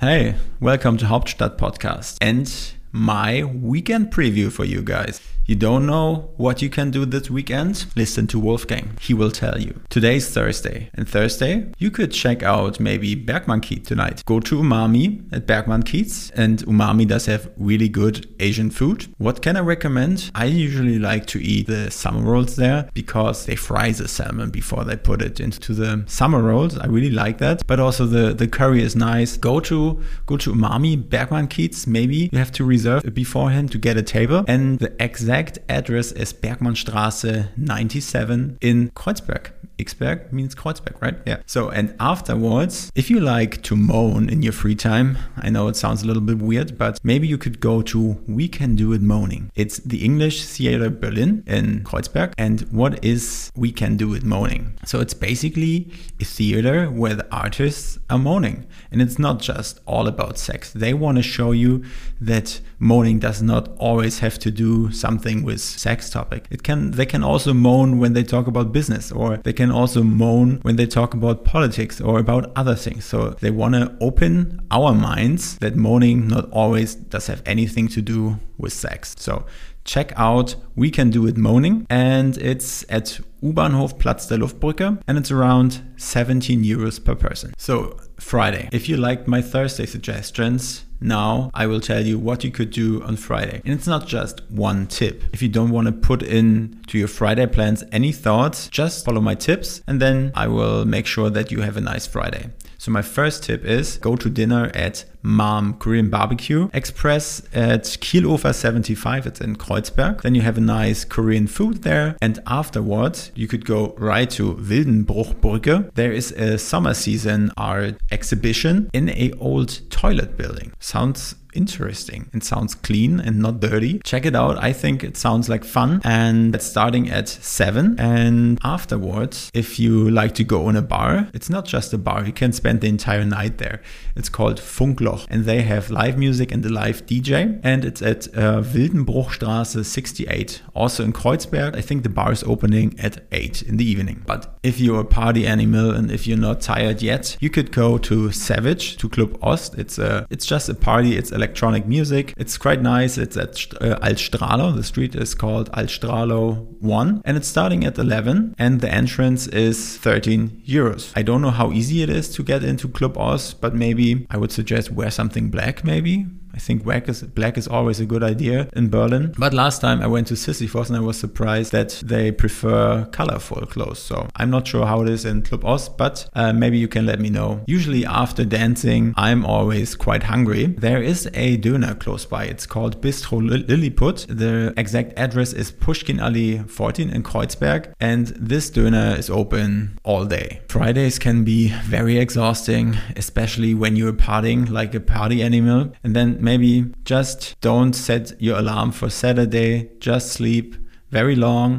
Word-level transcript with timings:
Hey, 0.00 0.36
welcome 0.60 0.96
to 0.98 1.06
Hauptstadt 1.06 1.56
Podcast. 1.56 2.18
And 2.20 2.46
my 2.92 3.44
weekend 3.44 4.10
preview 4.12 4.50
for 4.50 4.64
you 4.64 4.82
guys. 4.82 5.20
You 5.48 5.56
don't 5.56 5.86
know 5.86 6.28
what 6.36 6.60
you 6.60 6.68
can 6.68 6.90
do 6.90 7.06
this 7.06 7.30
weekend? 7.30 7.86
Listen 7.96 8.26
to 8.26 8.38
Wolfgang. 8.38 8.98
He 9.00 9.14
will 9.14 9.30
tell 9.30 9.58
you. 9.58 9.80
Today's 9.88 10.28
Thursday. 10.28 10.90
And 10.92 11.08
Thursday, 11.08 11.72
you 11.78 11.90
could 11.90 12.12
check 12.12 12.42
out 12.42 12.78
maybe 12.78 13.16
Bergmannkiez 13.16 13.86
tonight. 13.86 14.22
Go 14.26 14.40
to 14.40 14.56
Umami 14.56 15.24
at 15.32 15.46
Bergmannkiez. 15.46 16.32
And 16.34 16.58
Umami 16.66 17.08
does 17.08 17.24
have 17.24 17.50
really 17.56 17.88
good 17.88 18.28
Asian 18.40 18.68
food. 18.70 19.06
What 19.16 19.40
can 19.40 19.56
I 19.56 19.60
recommend? 19.60 20.30
I 20.34 20.44
usually 20.44 20.98
like 20.98 21.24
to 21.28 21.42
eat 21.42 21.66
the 21.66 21.90
summer 21.90 22.20
rolls 22.30 22.56
there 22.56 22.90
because 22.92 23.46
they 23.46 23.56
fry 23.56 23.92
the 23.92 24.06
salmon 24.06 24.50
before 24.50 24.84
they 24.84 24.96
put 24.96 25.22
it 25.22 25.40
into 25.40 25.72
the 25.72 26.04
summer 26.08 26.42
rolls. 26.42 26.76
I 26.76 26.88
really 26.88 27.08
like 27.08 27.38
that. 27.38 27.66
But 27.66 27.80
also 27.80 28.04
the, 28.04 28.34
the 28.34 28.48
curry 28.48 28.82
is 28.82 28.94
nice. 28.94 29.38
Go 29.38 29.60
to 29.60 30.02
go 30.26 30.36
to 30.36 30.52
Umami, 30.52 31.02
Bergmannkiez. 31.02 31.86
Maybe 31.86 32.28
you 32.30 32.38
have 32.38 32.52
to 32.52 32.64
reserve 32.78 33.14
beforehand 33.14 33.72
to 33.72 33.78
get 33.78 33.96
a 33.96 34.02
table. 34.02 34.44
And 34.46 34.78
the 34.78 34.92
exact 35.02 35.18
exact 35.28 35.58
address 35.68 36.12
is 36.12 36.32
Bergmannstraße 36.32 37.48
97 37.56 38.58
in 38.60 38.90
Kreuzberg. 38.90 39.52
Xberg 39.78 40.32
means 40.32 40.54
Kreuzberg, 40.54 41.00
right? 41.00 41.16
Yeah. 41.26 41.38
So, 41.46 41.68
and 41.70 41.94
afterwards, 42.00 42.90
if 42.94 43.10
you 43.10 43.20
like 43.20 43.62
to 43.62 43.76
moan 43.76 44.28
in 44.28 44.42
your 44.42 44.52
free 44.52 44.74
time, 44.74 45.18
I 45.36 45.50
know 45.50 45.68
it 45.68 45.76
sounds 45.76 46.02
a 46.02 46.06
little 46.06 46.22
bit 46.22 46.38
weird, 46.38 46.76
but 46.76 46.98
maybe 47.02 47.26
you 47.26 47.38
could 47.38 47.60
go 47.60 47.82
to 47.82 48.18
We 48.26 48.48
Can 48.48 48.74
Do 48.74 48.92
It 48.92 49.02
Moaning. 49.02 49.50
It's 49.54 49.78
the 49.78 50.04
English 50.04 50.44
Theater 50.44 50.90
Berlin 50.90 51.44
in 51.46 51.84
Kreuzberg. 51.84 52.32
And 52.36 52.62
what 52.72 53.02
is 53.04 53.50
We 53.54 53.72
Can 53.72 53.96
Do 53.96 54.14
It 54.14 54.24
Moaning? 54.24 54.74
So, 54.84 55.00
it's 55.00 55.14
basically 55.14 55.90
a 56.20 56.24
theater 56.24 56.86
where 56.86 57.14
the 57.14 57.26
artists 57.32 57.98
are 58.10 58.18
moaning. 58.18 58.66
And 58.90 59.00
it's 59.00 59.18
not 59.18 59.40
just 59.40 59.80
all 59.86 60.08
about 60.08 60.38
sex. 60.38 60.72
They 60.72 60.94
want 60.94 61.16
to 61.16 61.22
show 61.22 61.52
you 61.52 61.84
that 62.20 62.60
moaning 62.78 63.18
does 63.18 63.42
not 63.42 63.68
always 63.78 64.18
have 64.20 64.38
to 64.40 64.50
do 64.50 64.90
something 64.92 65.42
with 65.44 65.60
sex 65.60 66.10
topic. 66.10 66.46
It 66.50 66.62
can, 66.62 66.92
they 66.92 67.06
can 67.06 67.22
also 67.22 67.54
moan 67.54 67.98
when 67.98 68.12
they 68.12 68.24
talk 68.24 68.46
about 68.46 68.72
business 68.72 69.12
or 69.12 69.36
they 69.38 69.52
can 69.52 69.67
can 69.68 69.76
also 69.76 70.02
moan 70.02 70.60
when 70.62 70.76
they 70.76 70.86
talk 70.86 71.14
about 71.14 71.44
politics 71.44 72.00
or 72.00 72.18
about 72.18 72.50
other 72.56 72.74
things. 72.74 73.04
So 73.04 73.30
they 73.40 73.50
want 73.50 73.74
to 73.74 73.94
open 74.00 74.60
our 74.70 74.94
minds 74.94 75.58
that 75.58 75.76
moaning 75.76 76.28
not 76.28 76.50
always 76.50 76.94
does 76.94 77.26
have 77.26 77.42
anything 77.44 77.88
to 77.88 78.00
do 78.00 78.38
with 78.56 78.72
sex. 78.72 79.14
So 79.18 79.44
check 79.84 80.12
out 80.16 80.56
We 80.74 80.90
Can 80.90 81.10
Do 81.10 81.26
It 81.26 81.36
Moaning 81.36 81.86
and 81.90 82.38
it's 82.38 82.84
at 82.88 83.20
U-Bahnhof 83.42 83.98
Platz 83.98 84.26
der 84.26 84.38
Luftbrücke 84.38 85.00
and 85.06 85.18
it's 85.18 85.30
around 85.30 85.82
17 85.96 86.62
euros 86.64 87.02
per 87.04 87.14
person. 87.14 87.52
So 87.58 87.98
Friday. 88.18 88.68
If 88.72 88.88
you 88.88 88.96
liked 88.96 89.28
my 89.28 89.42
Thursday 89.42 89.86
suggestions, 89.86 90.84
now 91.00 91.50
I 91.54 91.66
will 91.66 91.80
tell 91.80 92.04
you 92.04 92.18
what 92.18 92.44
you 92.44 92.50
could 92.50 92.70
do 92.70 93.02
on 93.02 93.16
Friday. 93.16 93.62
And 93.64 93.74
it's 93.74 93.86
not 93.86 94.06
just 94.06 94.42
one 94.50 94.86
tip. 94.86 95.22
If 95.32 95.42
you 95.42 95.48
don't 95.48 95.70
want 95.70 95.86
to 95.86 95.92
put 95.92 96.22
in 96.22 96.80
to 96.88 96.98
your 96.98 97.08
Friday 97.08 97.46
plans 97.46 97.84
any 97.92 98.12
thoughts, 98.12 98.68
just 98.68 99.04
follow 99.04 99.20
my 99.20 99.34
tips 99.34 99.82
and 99.86 100.00
then 100.00 100.32
I 100.34 100.48
will 100.48 100.84
make 100.84 101.06
sure 101.06 101.30
that 101.30 101.52
you 101.52 101.60
have 101.60 101.76
a 101.76 101.80
nice 101.80 102.06
Friday. 102.06 102.50
So 102.78 102.92
my 102.92 103.02
first 103.02 103.42
tip 103.42 103.64
is 103.64 103.98
go 103.98 104.14
to 104.14 104.30
dinner 104.30 104.70
at 104.72 105.04
Mmaah 105.24 105.78
Korean 105.80 106.10
Barbecue 106.10 106.68
Express 106.72 107.42
at 107.52 107.82
Kiehlufer 107.82 108.54
75. 108.54 109.26
It's 109.26 109.40
in 109.40 109.56
Kreuzberg. 109.56 110.22
Then 110.22 110.36
you 110.36 110.42
have 110.42 110.58
a 110.58 110.60
nice 110.60 111.04
Korean 111.04 111.48
food 111.48 111.82
there. 111.82 112.16
And 112.22 112.38
afterwards, 112.46 113.32
you 113.34 113.48
could 113.48 113.64
go 113.64 113.94
right 113.98 114.30
to 114.30 114.54
Wildenbruchbrücke. 114.54 115.92
There 115.94 116.12
is 116.12 116.30
a 116.32 116.56
summer 116.56 116.94
season 116.94 117.50
art 117.56 117.96
exhibition 118.12 118.90
in 118.92 119.08
a 119.10 119.32
old 119.40 119.90
toilet 119.90 120.36
building. 120.36 120.72
Sounds 120.78 121.34
interesting. 121.54 122.30
It 122.32 122.44
sounds 122.44 122.74
clean 122.74 123.20
and 123.20 123.40
not 123.40 123.60
dirty. 123.60 124.00
Check 124.04 124.26
it 124.26 124.34
out. 124.34 124.62
I 124.62 124.72
think 124.72 125.04
it 125.04 125.16
sounds 125.16 125.48
like 125.48 125.64
fun. 125.64 126.00
And 126.04 126.54
it's 126.54 126.66
starting 126.66 127.10
at 127.10 127.28
7. 127.28 127.98
And 127.98 128.58
afterwards, 128.62 129.50
if 129.54 129.78
you 129.78 130.10
like 130.10 130.34
to 130.34 130.44
go 130.44 130.68
in 130.68 130.76
a 130.76 130.82
bar, 130.82 131.28
it's 131.34 131.50
not 131.50 131.64
just 131.64 131.92
a 131.92 131.98
bar. 131.98 132.24
You 132.24 132.32
can 132.32 132.52
spend 132.52 132.80
the 132.80 132.88
entire 132.88 133.24
night 133.24 133.58
there. 133.58 133.82
It's 134.16 134.28
called 134.28 134.58
Funkloch. 134.58 135.26
And 135.30 135.44
they 135.44 135.62
have 135.62 135.90
live 135.90 136.18
music 136.18 136.52
and 136.52 136.64
a 136.64 136.68
live 136.68 137.06
DJ. 137.06 137.60
And 137.62 137.84
it's 137.84 138.02
at 138.02 138.28
uh, 138.28 138.62
Wildenbruchstraße 138.62 139.84
68, 139.84 140.62
also 140.74 141.04
in 141.04 141.12
Kreuzberg. 141.12 141.76
I 141.76 141.80
think 141.80 142.02
the 142.02 142.08
bar 142.08 142.32
is 142.32 142.42
opening 142.44 142.98
at 142.98 143.24
8 143.32 143.62
in 143.62 143.76
the 143.76 143.84
evening. 143.84 144.22
But 144.26 144.58
if 144.62 144.80
you're 144.80 145.00
a 145.00 145.04
party 145.04 145.46
animal 145.46 145.90
and 145.90 146.10
if 146.10 146.26
you're 146.26 146.36
not 146.36 146.60
tired 146.60 147.02
yet, 147.02 147.36
you 147.40 147.50
could 147.50 147.72
go 147.72 147.98
to 147.98 148.30
Savage, 148.32 148.96
to 148.98 149.08
Club 149.08 149.38
Ost. 149.42 149.76
It's 149.78 149.98
a, 149.98 150.26
it's 150.30 150.46
just 150.46 150.68
a 150.68 150.74
party. 150.74 151.16
It's 151.16 151.32
electronic 151.38 151.86
music. 151.86 152.34
It's 152.36 152.56
quite 152.58 152.82
nice. 152.82 153.16
It's 153.24 153.36
at 153.36 153.52
uh, 153.80 153.98
Alt-Stralau. 154.06 154.74
The 154.74 154.82
street 154.92 155.14
is 155.14 155.34
called 155.34 155.70
Alt-Stralau 155.72 156.66
1 156.80 157.22
and 157.24 157.36
it's 157.36 157.48
starting 157.48 157.84
at 157.84 157.98
11 157.98 158.54
and 158.58 158.80
the 158.80 158.90
entrance 159.02 159.46
is 159.48 159.98
13 159.98 160.62
euros. 160.66 161.12
I 161.14 161.22
don't 161.22 161.42
know 161.42 161.50
how 161.50 161.72
easy 161.72 162.02
it 162.02 162.10
is 162.10 162.28
to 162.34 162.42
get 162.42 162.64
into 162.64 162.88
Club 162.88 163.16
Ost, 163.16 163.60
but 163.60 163.74
maybe 163.74 164.26
I 164.30 164.36
would 164.36 164.52
suggest 164.52 164.90
wear 164.90 165.10
something 165.10 165.50
black 165.50 165.84
maybe 165.84 166.26
I 166.58 166.60
think 166.60 166.82
black 166.82 167.08
is, 167.08 167.22
black 167.22 167.56
is 167.56 167.68
always 167.68 168.00
a 168.00 168.04
good 168.04 168.24
idea 168.24 168.68
in 168.72 168.88
Berlin. 168.90 169.32
But 169.38 169.54
last 169.54 169.80
time 169.80 170.02
I 170.02 170.08
went 170.08 170.26
to 170.26 170.34
Sisyphos 170.34 170.88
and 170.88 170.96
I 170.96 171.00
was 171.00 171.16
surprised 171.16 171.70
that 171.70 171.90
they 172.04 172.32
prefer 172.32 173.04
colorful 173.12 173.64
clothes. 173.66 174.00
So 174.00 174.26
I'm 174.34 174.50
not 174.50 174.66
sure 174.66 174.84
how 174.84 175.02
it 175.02 175.08
is 175.08 175.24
in 175.24 175.42
Club 175.42 175.64
Ost, 175.64 175.96
but 175.96 176.28
uh, 176.34 176.52
maybe 176.52 176.76
you 176.76 176.88
can 176.88 177.06
let 177.06 177.20
me 177.20 177.30
know. 177.30 177.60
Usually 177.68 178.04
after 178.04 178.44
dancing, 178.44 179.14
I'm 179.16 179.46
always 179.46 179.94
quite 179.94 180.24
hungry. 180.24 180.66
There 180.66 181.00
is 181.00 181.26
a 181.32 181.58
döner 181.58 181.96
close 181.96 182.26
by. 182.26 182.46
It's 182.46 182.66
called 182.66 183.00
Bistro 183.00 183.38
Liliput. 183.40 184.26
The 184.26 184.74
exact 184.76 185.16
address 185.16 185.52
is 185.52 185.70
Puschkinallee 185.70 186.68
14 186.68 187.08
in 187.08 187.22
Kreuzberg. 187.22 187.92
And 188.00 188.26
this 188.36 188.68
döner 188.68 189.16
is 189.16 189.30
open 189.30 190.00
all 190.02 190.24
day. 190.24 190.62
Fridays 190.68 191.20
can 191.20 191.44
be 191.44 191.68
very 191.84 192.18
exhausting, 192.18 192.96
especially 193.14 193.74
when 193.74 193.94
you're 193.94 194.12
partying 194.12 194.68
like 194.68 194.92
a 194.96 195.00
party 195.00 195.40
animal. 195.40 195.92
And 196.02 196.16
then 196.16 196.47
maybe 196.48 196.90
just 197.04 197.60
don't 197.60 197.92
set 197.92 198.24
your 198.40 198.58
alarm 198.58 198.90
for 198.90 199.10
Saturday, 199.10 199.90
just 200.00 200.32
sleep 200.32 200.76
very 201.10 201.36
long, 201.36 201.70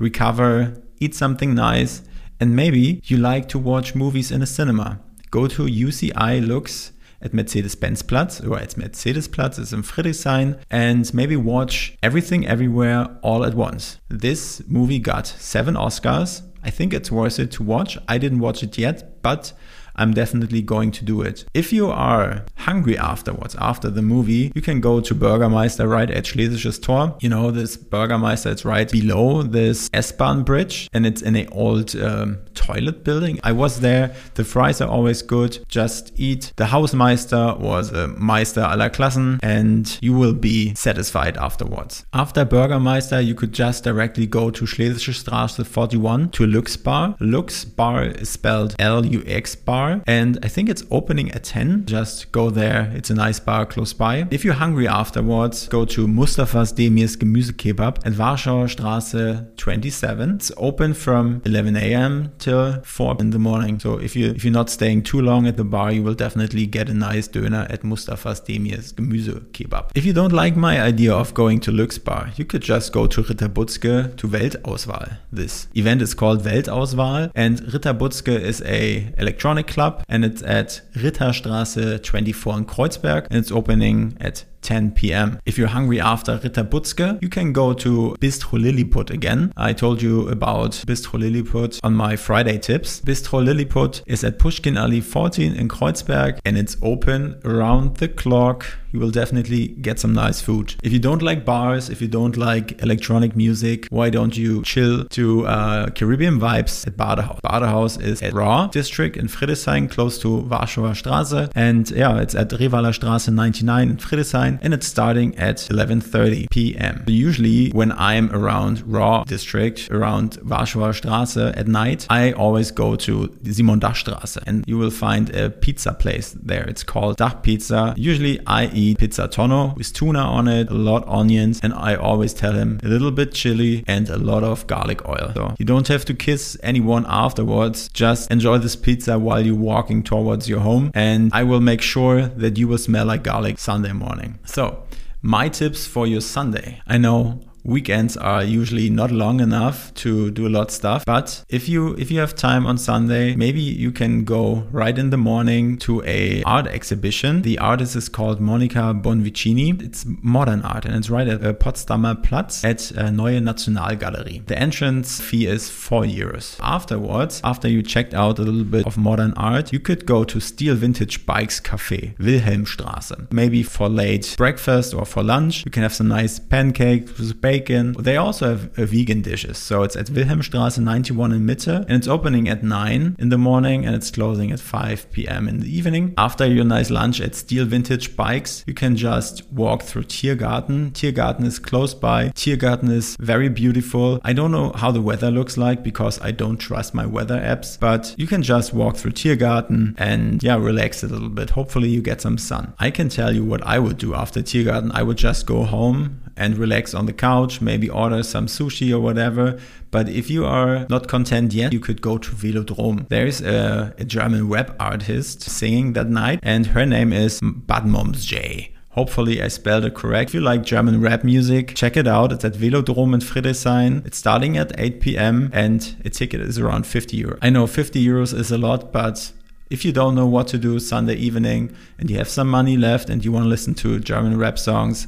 recover, 0.00 0.52
eat 0.98 1.14
something 1.14 1.54
nice, 1.54 2.02
and 2.40 2.56
maybe 2.56 3.00
you 3.04 3.16
like 3.16 3.46
to 3.48 3.56
watch 3.56 3.94
movies 3.94 4.32
in 4.32 4.42
a 4.42 4.46
cinema. 4.58 4.98
Go 5.30 5.46
to 5.46 5.62
UCI 5.86 6.44
Luxe 6.44 6.90
at 7.22 7.32
Mercedes-Benz-Platz 7.32 8.40
or 8.40 8.58
at 8.58 8.76
Mercedes-Platz 8.76 9.58
is 9.58 9.72
in 9.72 9.82
Friedrichshain 9.82 10.58
and 10.70 11.14
maybe 11.14 11.36
watch 11.36 11.96
Everything 12.02 12.44
Everywhere 12.44 13.00
all 13.22 13.44
at 13.44 13.54
once. 13.54 13.98
This 14.08 14.60
movie 14.66 14.98
got 14.98 15.28
seven 15.28 15.74
Oscars. 15.74 16.42
I 16.64 16.70
think 16.70 16.92
it's 16.92 17.12
worth 17.12 17.38
it 17.38 17.52
to 17.52 17.62
watch. 17.62 17.96
I 18.08 18.18
didn't 18.18 18.40
watch 18.40 18.64
it 18.64 18.76
yet, 18.76 19.22
but 19.22 19.52
I'm 20.00 20.14
definitely 20.14 20.62
going 20.62 20.92
to 20.92 21.04
do 21.04 21.20
it. 21.20 21.44
If 21.52 21.74
you 21.74 21.90
are 21.90 22.46
hungry 22.56 22.96
afterwards, 22.96 23.54
after 23.58 23.90
the 23.90 24.00
movie, 24.00 24.50
you 24.54 24.62
can 24.62 24.80
go 24.80 25.00
to 25.00 25.14
Burgermeister 25.14 25.86
right 25.86 26.10
at 26.10 26.24
Schlesisches 26.24 26.80
Tor. 26.80 27.16
You 27.20 27.28
know, 27.28 27.50
this 27.50 27.76
Burgermeister 27.76 28.48
is 28.48 28.64
right 28.64 28.90
below 28.90 29.42
this 29.42 29.90
S-Bahn 29.92 30.42
bridge 30.42 30.88
and 30.94 31.04
it's 31.04 31.20
in 31.20 31.36
a 31.36 31.46
old 31.48 31.94
um, 31.96 32.38
toilet 32.54 33.04
building. 33.04 33.40
I 33.44 33.52
was 33.52 33.80
there. 33.80 34.14
The 34.34 34.44
fries 34.44 34.80
are 34.80 34.88
always 34.88 35.20
good. 35.20 35.58
Just 35.68 36.12
eat 36.16 36.52
the 36.56 36.64
Hausmeister 36.64 37.58
was 37.58 37.92
a 37.92 38.08
Meister 38.08 38.62
aller 38.62 38.88
Klassen 38.88 39.38
and 39.42 39.98
you 40.00 40.14
will 40.14 40.32
be 40.32 40.74
satisfied 40.74 41.36
afterwards. 41.36 42.06
After 42.14 42.46
Burgermeister, 42.46 43.20
you 43.20 43.34
could 43.34 43.52
just 43.52 43.84
directly 43.84 44.26
go 44.26 44.50
to 44.50 44.64
Schlesische 44.64 45.12
Straße 45.12 45.66
41 45.66 46.30
to 46.30 46.46
Lux 46.46 46.78
Bar. 46.78 47.16
Lux 47.20 47.66
Bar 47.66 48.04
is 48.04 48.30
spelled 48.30 48.74
L-U-X 48.78 49.56
bar 49.56 49.89
bar 49.90 50.02
and 50.06 50.38
I 50.42 50.48
think 50.48 50.68
it's 50.68 50.84
opening 50.90 51.30
at 51.32 51.44
10. 51.44 51.86
Just 51.86 52.32
go 52.32 52.50
there. 52.50 52.92
It's 52.94 53.10
a 53.10 53.14
nice 53.14 53.40
bar 53.40 53.66
close 53.66 53.92
by. 53.92 54.26
If 54.30 54.44
you're 54.44 54.54
hungry 54.54 54.88
afterwards, 54.88 55.68
go 55.68 55.84
to 55.86 56.06
Mustafas 56.06 56.72
Demir's 56.72 57.16
Gemüsekebab 57.16 58.06
at 58.06 58.12
Warschauer 58.14 58.68
Straße 58.68 59.56
27. 59.56 60.36
It's 60.36 60.52
open 60.56 60.94
from 60.94 61.42
11 61.44 61.76
a.m. 61.76 62.32
till 62.38 62.82
4 62.82 63.16
in 63.20 63.30
the 63.30 63.38
morning. 63.38 63.80
So 63.80 63.98
if 63.98 64.16
you 64.16 64.30
if 64.30 64.44
you're 64.44 64.52
not 64.52 64.70
staying 64.70 65.02
too 65.02 65.20
long 65.20 65.46
at 65.46 65.56
the 65.56 65.64
bar, 65.64 65.92
you 65.92 66.02
will 66.02 66.14
definitely 66.14 66.66
get 66.66 66.88
a 66.88 66.94
nice 66.94 67.28
döner 67.28 67.70
at 67.70 67.82
Mustafas 67.82 68.40
Demir's 68.46 68.92
Gemüsekebab. 68.92 69.90
If 69.94 70.04
you 70.04 70.12
don't 70.12 70.32
like 70.32 70.56
my 70.56 70.80
idea 70.80 71.12
of 71.14 71.34
going 71.34 71.60
to 71.60 71.72
Lux 71.72 71.98
Bar, 71.98 72.30
you 72.36 72.44
could 72.44 72.62
just 72.62 72.92
go 72.92 73.06
to 73.06 73.22
Ritter 73.22 73.48
Butzke 73.48 74.16
to 74.16 74.28
Weltauswahl. 74.28 75.18
This 75.32 75.68
event 75.74 76.02
is 76.02 76.14
called 76.14 76.42
Weltauswahl 76.42 77.30
and 77.34 77.60
Ritter 77.72 77.94
Butzke 77.94 78.38
is 78.40 78.62
a 78.62 79.12
electronic 79.18 79.66
club 79.66 79.79
and 80.08 80.24
it's 80.24 80.42
at 80.42 80.82
Ritterstraße 80.94 82.02
24 82.02 82.58
in 82.58 82.64
Kreuzberg. 82.66 83.26
And 83.30 83.38
it's 83.38 83.50
opening 83.50 84.16
at 84.20 84.44
10 84.62 84.92
p.m. 84.92 85.38
If 85.44 85.58
you're 85.58 85.68
hungry 85.68 86.00
after 86.00 86.38
Ritter 86.42 86.64
Butzke, 86.64 87.20
you 87.22 87.28
can 87.28 87.52
go 87.52 87.72
to 87.74 88.16
Bistro 88.20 88.60
Liliput 88.60 89.10
again. 89.10 89.52
I 89.56 89.72
told 89.72 90.02
you 90.02 90.28
about 90.28 90.72
Bistro 90.86 91.20
Liliput 91.20 91.80
on 91.82 91.94
my 91.94 92.16
Friday 92.16 92.58
tips. 92.58 93.00
Bistro 93.00 93.44
Liliput 93.44 94.02
is 94.06 94.24
at 94.24 94.38
Puschkinallee 94.38 95.02
14 95.02 95.54
in 95.54 95.68
Kreuzberg 95.68 96.38
and 96.44 96.56
it's 96.58 96.76
open 96.82 97.40
around 97.44 97.96
the 97.96 98.08
clock 98.08 98.66
you 98.92 98.98
will 98.98 99.10
definitely 99.10 99.68
get 99.68 99.98
some 99.98 100.12
nice 100.12 100.40
food. 100.40 100.74
If 100.82 100.92
you 100.92 100.98
don't 100.98 101.22
like 101.22 101.44
bars, 101.44 101.88
if 101.90 102.02
you 102.02 102.08
don't 102.08 102.36
like 102.36 102.82
electronic 102.82 103.36
music, 103.36 103.86
why 103.90 104.10
don't 104.10 104.36
you 104.36 104.62
chill 104.62 105.04
to 105.04 105.46
uh, 105.46 105.90
Caribbean 105.90 106.40
vibes 106.40 106.86
at 106.86 106.96
Badehaus? 106.96 107.40
Badehaus 107.42 108.00
is 108.00 108.22
at 108.22 108.34
Raw 108.34 108.66
district 108.66 109.16
in 109.16 109.28
Friedrichshain, 109.28 109.90
close 109.90 110.18
to 110.18 110.28
Warschauer 110.28 110.94
Straße. 110.94 111.50
And 111.54 111.90
yeah, 111.90 112.20
it's 112.20 112.34
at 112.34 112.50
Revaler 112.50 112.92
Straße 112.92 113.32
99 113.32 113.90
in 113.90 113.96
Friedrichshain 113.98 114.49
and 114.62 114.74
it's 114.74 114.86
starting 114.86 115.36
at 115.38 115.56
11.30 115.56 116.50
p.m. 116.50 117.04
Usually 117.06 117.70
when 117.70 117.92
I'm 117.92 118.34
around 118.34 118.82
Raw 118.86 119.24
district, 119.24 119.90
around 119.90 120.38
Warschauer 120.42 120.92
Straße 120.98 121.56
at 121.56 121.68
night, 121.68 122.06
I 122.10 122.32
always 122.32 122.70
go 122.70 122.96
to 122.96 123.36
Simon-Dach-Straße 123.44 124.42
and 124.46 124.64
you 124.66 124.78
will 124.78 124.90
find 124.90 125.34
a 125.34 125.50
pizza 125.50 125.92
place 125.92 126.34
there. 126.42 126.64
It's 126.64 126.82
called 126.82 127.18
Dach 127.18 127.42
Pizza. 127.42 127.94
Usually 127.96 128.40
I 128.46 128.66
eat 128.66 128.98
pizza 128.98 129.28
tonno 129.28 129.76
with 129.76 129.92
tuna 129.92 130.20
on 130.20 130.48
it, 130.48 130.70
a 130.70 130.74
lot 130.74 131.04
of 131.04 131.08
onions, 131.08 131.60
and 131.62 131.72
I 131.74 131.94
always 131.94 132.32
tell 132.34 132.52
him 132.52 132.80
a 132.82 132.88
little 132.88 133.10
bit 133.10 133.32
chili 133.32 133.84
and 133.86 134.08
a 134.08 134.16
lot 134.16 134.42
of 134.42 134.66
garlic 134.66 135.06
oil. 135.08 135.32
So 135.34 135.54
you 135.58 135.64
don't 135.64 135.88
have 135.88 136.04
to 136.06 136.14
kiss 136.14 136.56
anyone 136.62 137.04
afterwards. 137.08 137.88
Just 137.92 138.30
enjoy 138.30 138.58
this 138.58 138.76
pizza 138.76 139.18
while 139.18 139.44
you're 139.44 139.54
walking 139.54 140.02
towards 140.02 140.48
your 140.48 140.60
home, 140.60 140.90
and 140.94 141.30
I 141.32 141.42
will 141.44 141.60
make 141.60 141.82
sure 141.82 142.28
that 142.28 142.56
you 142.58 142.66
will 142.68 142.78
smell 142.78 143.06
like 143.06 143.22
garlic 143.22 143.58
Sunday 143.58 143.92
morning. 143.92 144.38
So 144.44 144.84
my 145.22 145.48
tips 145.48 145.86
for 145.86 146.06
your 146.06 146.20
Sunday. 146.20 146.80
I 146.86 146.98
know 146.98 147.40
weekends 147.64 148.16
are 148.16 148.42
usually 148.42 148.90
not 148.90 149.10
long 149.10 149.40
enough 149.40 149.92
to 149.94 150.30
do 150.30 150.46
a 150.46 150.50
lot 150.50 150.68
of 150.68 150.70
stuff 150.70 151.04
but 151.04 151.44
if 151.48 151.68
you 151.68 151.94
if 151.94 152.10
you 152.10 152.18
have 152.18 152.34
time 152.34 152.66
on 152.66 152.78
sunday 152.78 153.34
maybe 153.34 153.60
you 153.60 153.90
can 153.90 154.24
go 154.24 154.66
right 154.70 154.98
in 154.98 155.10
the 155.10 155.16
morning 155.16 155.76
to 155.78 156.02
a 156.04 156.42
art 156.44 156.66
exhibition. 156.66 157.42
The 157.42 157.58
artist 157.58 157.96
is 157.96 158.08
called 158.08 158.40
monica 158.40 158.94
bonvicini. 158.94 159.82
It's 159.82 160.04
modern 160.22 160.62
art 160.62 160.84
and 160.84 160.94
it's 160.94 161.10
right 161.10 161.28
at 161.28 161.44
uh, 161.44 161.52
potsdamer 161.52 162.22
platz 162.22 162.64
at 162.64 162.92
uh, 162.96 163.10
neue 163.10 163.40
nationalgalerie. 163.40 164.46
The 164.46 164.58
entrance 164.58 165.20
fee 165.20 165.46
is 165.46 165.68
four 165.68 166.02
euros. 166.02 166.56
Afterwards 166.60 167.40
after 167.44 167.68
you 167.68 167.82
checked 167.82 168.14
out 168.14 168.38
a 168.38 168.42
little 168.42 168.64
bit 168.64 168.86
of 168.86 168.96
modern 168.96 169.32
art 169.36 169.72
you 169.72 169.80
could 169.80 170.06
go 170.06 170.24
to 170.24 170.40
steel 170.40 170.74
vintage 170.74 171.26
bikes 171.26 171.60
cafe 171.60 172.14
wilhelmstraße. 172.18 173.32
Maybe 173.32 173.62
for 173.62 173.88
late 173.88 174.34
breakfast 174.36 174.94
or 174.94 175.04
for 175.04 175.22
lunch 175.22 175.64
you 175.64 175.70
can 175.70 175.82
have 175.82 175.94
some 175.94 176.08
nice 176.08 176.38
pancakes 176.38 177.18
with 177.18 177.40
bacon. 177.50 177.92
They 177.98 178.16
also 178.16 178.50
have 178.50 178.78
uh, 178.78 178.86
vegan 178.86 179.22
dishes. 179.22 179.58
So 179.58 179.82
it's 179.82 179.96
at 179.96 180.06
Wilhelmstraße 180.06 180.78
91 180.78 181.32
in 181.32 181.46
Mitte 181.46 181.76
and 181.88 181.92
it's 181.98 182.06
opening 182.06 182.48
at 182.48 182.62
9 182.62 183.16
in 183.18 183.28
the 183.28 183.38
morning 183.38 183.84
and 183.84 183.94
it's 183.96 184.10
closing 184.10 184.52
at 184.52 184.60
5 184.60 185.10
p.m. 185.10 185.48
in 185.48 185.60
the 185.60 185.76
evening. 185.78 186.14
After 186.16 186.46
your 186.46 186.64
nice 186.64 186.90
lunch 186.90 187.20
at 187.20 187.34
Steel 187.34 187.64
Vintage 187.64 188.16
Bikes, 188.16 188.64
you 188.68 188.74
can 188.74 188.94
just 188.96 189.34
walk 189.52 189.82
through 189.82 190.04
Tiergarten. 190.04 190.92
Tiergarten 190.92 191.44
is 191.44 191.58
close 191.58 191.92
by. 191.92 192.28
Tiergarten 192.42 192.90
is 192.90 193.16
very 193.16 193.48
beautiful. 193.48 194.20
I 194.22 194.32
don't 194.32 194.52
know 194.52 194.70
how 194.82 194.90
the 194.92 195.02
weather 195.02 195.30
looks 195.30 195.56
like 195.56 195.82
because 195.82 196.20
I 196.20 196.30
don't 196.30 196.58
trust 196.58 196.94
my 196.94 197.06
weather 197.06 197.40
apps, 197.40 197.78
but 197.78 198.14
you 198.16 198.26
can 198.28 198.42
just 198.42 198.72
walk 198.72 198.96
through 198.96 199.12
Tiergarten 199.12 199.94
and 199.98 200.40
yeah, 200.42 200.56
relax 200.56 201.02
a 201.02 201.08
little 201.08 201.28
bit. 201.28 201.50
Hopefully 201.50 201.88
you 201.88 202.00
get 202.00 202.20
some 202.20 202.38
sun. 202.38 202.74
I 202.78 202.90
can 202.90 203.08
tell 203.08 203.34
you 203.34 203.44
what 203.44 203.62
I 203.66 203.78
would 203.78 203.98
do 203.98 204.14
after 204.14 204.40
Tiergarten. 204.40 204.92
I 204.94 205.02
would 205.02 205.16
just 205.16 205.46
go 205.46 205.64
home 205.64 206.20
and 206.40 206.56
relax 206.56 206.94
on 206.94 207.06
the 207.06 207.12
couch, 207.12 207.60
maybe 207.60 207.88
order 207.88 208.22
some 208.22 208.46
sushi 208.46 208.92
or 208.92 208.98
whatever. 208.98 209.60
But 209.90 210.08
if 210.08 210.30
you 210.30 210.46
are 210.46 210.86
not 210.88 211.06
content 211.06 211.52
yet, 211.52 211.72
you 211.72 211.80
could 211.80 212.00
go 212.00 212.16
to 212.18 212.30
Velodrom. 212.30 213.08
There 213.08 213.26
is 213.26 213.40
a, 213.42 213.94
a 213.98 214.04
German 214.04 214.48
rap 214.48 214.74
artist 214.80 215.42
singing 215.42 215.92
that 215.92 216.08
night, 216.08 216.40
and 216.42 216.68
her 216.68 216.86
name 216.86 217.12
is 217.12 217.40
Badmómzjay. 217.40 218.70
Hopefully 218.94 219.40
I 219.40 219.48
spelled 219.48 219.84
it 219.84 219.94
correct. 219.94 220.30
If 220.30 220.34
you 220.34 220.40
like 220.40 220.64
German 220.64 221.00
rap 221.00 221.22
music, 221.22 221.74
check 221.76 221.96
it 221.96 222.08
out. 222.08 222.32
It's 222.32 222.44
at 222.44 222.54
Velodrom 222.54 223.14
in 223.14 223.20
Friedrichshain. 223.20 224.04
It's 224.04 224.18
starting 224.18 224.56
at 224.56 224.72
8 224.80 225.00
p.m. 225.00 225.50
and 225.52 225.94
a 226.04 226.10
ticket 226.10 226.40
is 226.40 226.58
around 226.58 226.86
50 226.86 227.22
euros. 227.22 227.38
I 227.40 227.50
know 227.50 227.68
50 227.68 228.04
euros 228.04 228.36
is 228.36 228.50
a 228.50 228.58
lot, 228.58 228.92
but 228.92 229.32
if 229.70 229.84
you 229.84 229.92
don't 229.92 230.16
know 230.16 230.26
what 230.26 230.48
to 230.48 230.58
do 230.58 230.80
Sunday 230.80 231.14
evening 231.14 231.76
and 231.98 232.10
you 232.10 232.16
have 232.16 232.28
some 232.28 232.48
money 232.48 232.76
left 232.76 233.08
and 233.08 233.24
you 233.24 233.30
want 233.30 233.44
to 233.44 233.48
listen 233.48 233.74
to 233.74 234.00
German 234.00 234.36
rap 234.36 234.58
songs, 234.58 235.06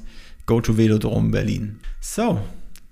go 0.53 0.61
to 0.61 0.73
Velodrom 0.73 1.31
Berlin. 1.31 1.81
So, 2.01 2.39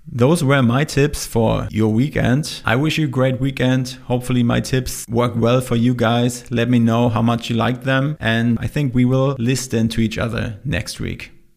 those 0.07 0.43
were 0.43 0.63
my 0.63 0.83
tips 0.83 1.27
for 1.27 1.67
your 1.69 1.93
weekend. 1.93 2.61
I 2.65 2.75
wish 2.75 2.97
you 2.97 3.05
a 3.05 3.15
great 3.19 3.39
weekend. 3.39 3.99
Hopefully, 4.05 4.43
my 4.43 4.59
tips 4.61 5.05
work 5.07 5.33
well 5.35 5.61
for 5.61 5.75
you 5.75 5.93
guys. 5.93 6.49
Let 6.49 6.69
me 6.69 6.79
know 6.79 7.09
how 7.09 7.21
much 7.21 7.49
you 7.49 7.55
like 7.55 7.83
them, 7.83 8.17
and 8.19 8.57
I 8.59 8.67
think 8.67 8.95
we 8.95 9.05
will 9.05 9.35
listen 9.37 9.89
to 9.89 10.01
each 10.01 10.17
other 10.17 10.59
next 10.65 10.99
week. 10.99 11.40